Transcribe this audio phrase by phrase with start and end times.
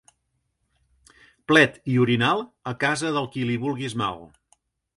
[1.51, 4.21] Plet i orinal, a casa del que li vulguis mal.